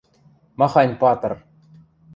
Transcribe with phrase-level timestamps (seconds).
[0.59, 1.33] Махань патыр!